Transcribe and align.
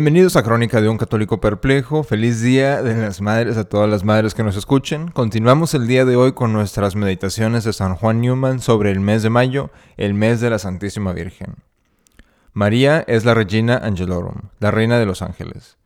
Bienvenidos 0.00 0.36
a 0.36 0.42
Crónica 0.42 0.80
de 0.80 0.88
un 0.88 0.96
Católico 0.96 1.42
Perplejo. 1.42 2.04
Feliz 2.04 2.40
día 2.40 2.82
de 2.82 2.96
las 2.96 3.20
madres 3.20 3.58
a 3.58 3.64
todas 3.64 3.86
las 3.90 4.02
madres 4.02 4.32
que 4.32 4.42
nos 4.42 4.56
escuchen. 4.56 5.10
Continuamos 5.10 5.74
el 5.74 5.86
día 5.86 6.06
de 6.06 6.16
hoy 6.16 6.32
con 6.32 6.54
nuestras 6.54 6.96
meditaciones 6.96 7.64
de 7.64 7.74
San 7.74 7.96
Juan 7.96 8.22
Newman 8.22 8.60
sobre 8.60 8.92
el 8.92 9.00
mes 9.00 9.22
de 9.22 9.28
mayo, 9.28 9.68
el 9.98 10.14
mes 10.14 10.40
de 10.40 10.48
la 10.48 10.58
Santísima 10.58 11.12
Virgen. 11.12 11.56
María 12.54 13.04
es 13.08 13.26
la 13.26 13.34
Regina 13.34 13.76
Angelorum, 13.76 14.48
la 14.58 14.70
Reina 14.70 14.98
de 14.98 15.04
los 15.04 15.20
Ángeles. 15.20 15.76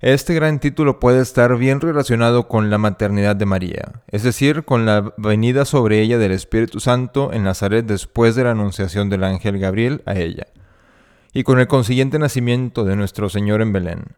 Este 0.00 0.32
gran 0.32 0.58
título 0.58 0.98
puede 0.98 1.20
estar 1.20 1.58
bien 1.58 1.82
relacionado 1.82 2.48
con 2.48 2.70
la 2.70 2.78
maternidad 2.78 3.36
de 3.36 3.44
María, 3.44 4.02
es 4.08 4.22
decir, 4.22 4.64
con 4.64 4.86
la 4.86 5.12
venida 5.18 5.66
sobre 5.66 6.00
ella 6.00 6.16
del 6.16 6.32
Espíritu 6.32 6.80
Santo 6.80 7.34
en 7.34 7.44
Nazaret 7.44 7.84
después 7.84 8.34
de 8.34 8.44
la 8.44 8.52
anunciación 8.52 9.10
del 9.10 9.24
ángel 9.24 9.58
Gabriel 9.58 10.00
a 10.06 10.14
ella 10.14 10.46
y 11.36 11.42
con 11.42 11.60
el 11.60 11.66
consiguiente 11.66 12.18
nacimiento 12.18 12.82
de 12.84 12.96
nuestro 12.96 13.28
Señor 13.28 13.60
en 13.60 13.70
Belén. 13.70 14.16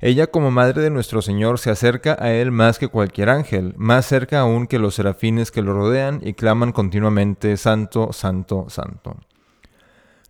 Ella 0.00 0.26
como 0.26 0.50
madre 0.50 0.82
de 0.82 0.90
nuestro 0.90 1.22
Señor 1.22 1.58
se 1.58 1.70
acerca 1.70 2.14
a 2.20 2.30
Él 2.30 2.50
más 2.50 2.78
que 2.78 2.88
cualquier 2.88 3.30
ángel, 3.30 3.72
más 3.78 4.04
cerca 4.04 4.40
aún 4.40 4.66
que 4.66 4.78
los 4.78 4.94
serafines 4.94 5.50
que 5.50 5.62
lo 5.62 5.72
rodean 5.72 6.20
y 6.22 6.34
claman 6.34 6.72
continuamente, 6.72 7.56
Santo, 7.56 8.12
Santo, 8.12 8.66
Santo. 8.68 9.16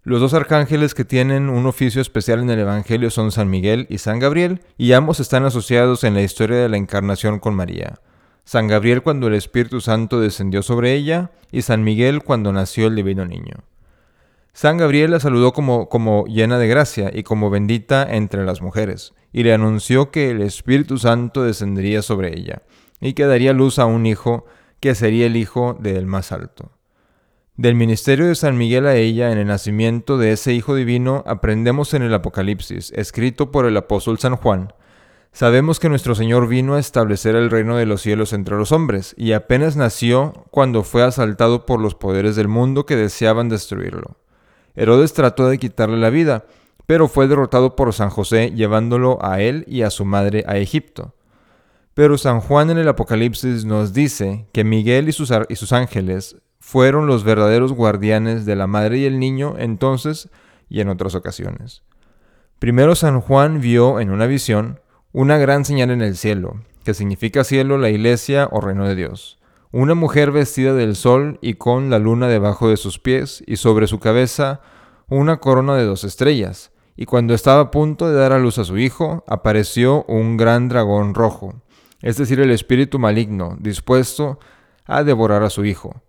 Los 0.05 0.21
dos 0.21 0.33
arcángeles 0.33 0.95
que 0.95 1.05
tienen 1.05 1.49
un 1.51 1.67
oficio 1.67 2.01
especial 2.01 2.39
en 2.39 2.51
el 2.51 2.61
Evangelio 2.61 3.11
son 3.11 3.33
San 3.33 3.51
Miguel 3.51 3.89
y 3.91 3.99
San 3.99 4.21
Gabriel, 4.21 4.63
y 4.77 4.93
ambos 4.93 5.19
están 5.19 5.45
asociados 5.45 6.05
en 6.05 6.15
la 6.15 6.23
historia 6.23 6.59
de 6.59 6.69
la 6.69 6.77
encarnación 6.77 7.41
con 7.41 7.57
María. 7.57 7.99
San 8.45 8.69
Gabriel 8.69 9.03
cuando 9.03 9.27
el 9.27 9.35
Espíritu 9.35 9.81
Santo 9.81 10.21
descendió 10.21 10.63
sobre 10.63 10.95
ella, 10.95 11.33
y 11.51 11.63
San 11.63 11.83
Miguel 11.83 12.23
cuando 12.23 12.53
nació 12.53 12.87
el 12.87 12.95
divino 12.95 13.27
niño. 13.27 13.65
San 14.59 14.77
Gabriel 14.77 15.13
la 15.13 15.21
saludó 15.21 15.53
como, 15.53 15.89
como 15.89 16.25
llena 16.27 16.59
de 16.59 16.67
gracia 16.67 17.13
y 17.15 17.23
como 17.23 17.49
bendita 17.49 18.05
entre 18.11 18.45
las 18.45 18.61
mujeres, 18.61 19.15
y 19.33 19.45
le 19.45 19.55
anunció 19.55 20.11
que 20.11 20.33
el 20.33 20.43
Espíritu 20.43 20.99
Santo 20.99 21.45
descendería 21.45 22.03
sobre 22.03 22.37
ella, 22.37 22.63
y 23.01 23.13
que 23.13 23.27
daría 23.27 23.53
luz 23.53 23.79
a 23.79 23.87
un 23.87 24.05
hijo 24.05 24.47
que 24.81 24.97
sería 24.97 25.27
el 25.27 25.37
hijo 25.37 25.79
del 25.79 26.07
más 26.07 26.33
alto. 26.33 26.73
Del 27.57 27.77
ministerio 27.77 28.27
de 28.27 28.35
San 28.35 28.59
Miguel 28.59 28.89
a 28.89 28.97
ella 28.97 29.31
en 29.31 29.39
el 29.39 29.47
nacimiento 29.47 30.19
de 30.19 30.33
ese 30.33 30.55
Hijo 30.55 30.75
Divino 30.75 31.23
aprendemos 31.25 31.95
en 31.95 32.03
el 32.03 32.13
Apocalipsis, 32.13 32.91
escrito 32.97 33.53
por 33.53 33.65
el 33.65 33.77
apóstol 33.77 34.19
San 34.19 34.35
Juan. 34.35 34.73
Sabemos 35.31 35.79
que 35.79 35.89
nuestro 35.89 36.17
Señor 36.17 36.49
vino 36.49 36.75
a 36.75 36.81
establecer 36.81 37.37
el 37.37 37.53
reino 37.53 37.77
de 37.77 37.87
los 37.87 38.03
cielos 38.03 38.33
entre 38.33 38.57
los 38.57 38.73
hombres, 38.73 39.15
y 39.17 39.35
apenas 39.35 39.77
nació 39.77 40.33
cuando 40.51 40.83
fue 40.83 41.05
asaltado 41.05 41.65
por 41.65 41.81
los 41.81 41.95
poderes 41.95 42.35
del 42.35 42.49
mundo 42.49 42.87
que 42.87 42.97
deseaban 42.97 43.49
destruirlo. 43.49 44.17
Herodes 44.79 45.13
trató 45.13 45.49
de 45.49 45.59
quitarle 45.59 45.97
la 45.97 46.09
vida, 46.09 46.45
pero 46.87 47.09
fue 47.09 47.27
derrotado 47.27 47.75
por 47.75 47.93
San 47.93 48.11
José 48.11 48.53
llevándolo 48.55 49.19
a 49.21 49.41
él 49.41 49.65
y 49.67 49.83
a 49.83 49.91
su 49.91 50.05
madre 50.05 50.45
a 50.47 50.57
Egipto. 50.57 51.17
Pero 51.95 52.17
San 52.17 52.41
Juan 52.41 52.71
en 52.71 52.79
el 52.79 52.87
Apocalipsis 52.87 53.65
nos 53.65 53.93
dice 53.93 54.47
que 54.53 54.63
Miguel 54.63 55.09
y 55.09 55.13
sus, 55.13 55.73
ángeles 55.73 56.37
fueron 56.61 57.09
los 57.09 57.25
verdaderos 57.25 57.73
guardianes 57.73 58.47
de 58.47 58.55
la 58.55 58.69
madre 58.69 58.99
y 58.99 59.05
el 59.07 59.19
niño 59.19 59.57
entonces 59.59 60.31
y 60.69 60.81
en 60.81 60.91
otras 60.91 61.17
ocasiones. 61.17 61.83
Primero 62.61 62.95
San 62.95 63.21
Juan 63.21 63.61
vio 63.61 63.99
en 63.99 64.11
una 64.11 64.27
visión 64.27 64.79
una 65.11 65.39
gran 65.39 65.65
señal 65.65 65.91
en 65.91 66.03
el 66.03 66.17
cielo, 66.17 66.61
que 66.85 66.95
significa 66.95 67.43
cielo 67.43 67.79
la 67.79 67.91
iglesia 67.91 68.49
o 68.53 68.61
reino 68.61 68.87
de 68.87 68.95
Dios 68.95 69.38
una 69.71 69.95
mujer 69.95 70.31
vestida 70.31 70.73
del 70.75 70.97
sol 70.97 71.39
y 71.43 71.55
con 71.55 71.91
la 71.91 71.99
luna 71.99 72.29
debajo 72.29 72.69
de 72.69 72.77
sus 72.77 72.99
pies 72.99 73.43
y 73.47 73.57
sobre 73.57 73.87
su 73.87 73.99
cabeza 73.99 74.61
una 75.09 75.39
corona 75.39 75.75
de 75.77 75.85
dos 75.85 76.05
estrellas. 76.05 76.73
Y 76.97 77.05
cuando 77.05 77.35
estaba 77.35 77.61
a 77.61 77.71
punto 77.71 78.09
de 78.09 78.17
dar 78.17 78.33
a 78.33 78.39
luz 78.39 78.59
a 78.59 78.65
su 78.65 78.79
hijo, 78.79 79.25
apareció 79.29 80.05
un 80.09 80.37
gran 80.37 80.69
dragón 80.69 81.15
rojo, 81.15 81.63
es 82.03 82.17
decir, 82.17 82.41
el 82.41 82.51
espíritu 82.51 82.99
maligno, 82.99 83.57
dispuesto 83.61 84.39
a 84.85 85.05
devorar 85.05 85.43
a 85.43 85.51
su 85.51 85.65
hijo. 85.65 86.03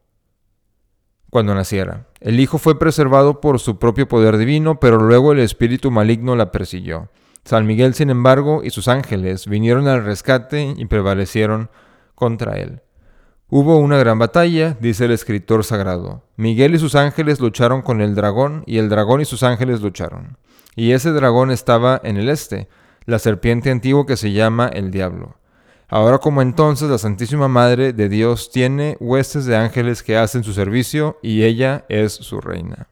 Cuando 1.29 1.53
naciera, 1.53 2.07
el 2.22 2.39
hijo 2.39 2.57
fue 2.57 2.79
preservado 2.79 3.39
por 3.39 3.59
su 3.59 3.78
propio 3.78 4.07
poder 4.07 4.38
divino, 4.38 4.79
pero 4.79 4.97
luego 4.97 5.31
el 5.31 5.39
espíritu 5.39 5.91
maligno 5.91 6.35
la 6.35 6.51
persiguió. 6.51 7.09
San 7.45 7.67
Miguel, 7.67 7.94
sin 7.94 8.09
embargo, 8.09 8.61
y 8.63 8.72
sus 8.72 8.88
ángeles 8.88 9.45
vinieron 9.45 9.88
al 9.88 10.03
rescate 10.03 10.73
y 10.75 10.85
prevalecieron 10.85 11.69
contra 12.16 12.57
él. 12.57 12.81
Hubo 13.51 13.77
una 13.77 13.97
gran 13.97 14.19
batalla, 14.19 14.77
dice 14.79 15.05
el 15.05 15.11
escritor 15.11 15.63
sagrado. 15.63 16.21
Miguel 16.35 16.75
y 16.75 16.79
sus 16.79 16.93
ángeles 16.93 17.39
lucharon 17.39 17.81
con 17.81 17.99
el 17.99 18.13
dragón, 18.13 18.63
y 18.67 18.77
el 18.77 18.89
dragón 18.89 19.21
y 19.21 19.25
sus 19.25 19.41
ángeles 19.41 19.81
lucharon. 19.81 20.37
Y 20.75 20.91
ese 20.91 21.09
dragón 21.11 21.49
estaba 21.49 21.99
en 22.03 22.17
el 22.17 22.29
este, 22.29 22.67
la 23.05 23.17
serpiente 23.17 23.71
antigua 23.71 24.05
que 24.05 24.17
se 24.17 24.33
llama 24.33 24.67
el 24.67 24.91
diablo. 24.91 25.37
Ahora 25.87 26.19
como 26.19 26.43
entonces 26.43 26.91
la 26.91 26.99
Santísima 26.99 27.47
Madre 27.47 27.91
de 27.91 28.07
Dios 28.07 28.51
tiene 28.51 28.97
huestes 28.99 29.45
de 29.45 29.57
ángeles 29.57 30.03
que 30.03 30.16
hacen 30.16 30.43
su 30.43 30.53
servicio, 30.53 31.17
y 31.23 31.41
ella 31.41 31.85
es 31.89 32.13
su 32.13 32.41
reina. 32.41 32.87